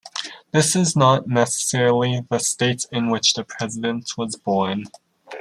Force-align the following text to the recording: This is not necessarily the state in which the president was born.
This 0.51 0.75
is 0.75 0.95
not 0.95 1.27
necessarily 1.27 2.25
the 2.27 2.39
state 2.39 2.87
in 2.91 3.11
which 3.11 3.35
the 3.35 3.43
president 3.43 4.17
was 4.17 4.35
born. 4.35 4.85